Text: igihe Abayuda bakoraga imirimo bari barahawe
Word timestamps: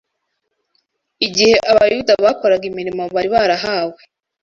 igihe 1.25 1.55
Abayuda 1.71 2.11
bakoraga 2.23 2.63
imirimo 2.71 3.03
bari 3.13 3.29
barahawe 3.33 3.99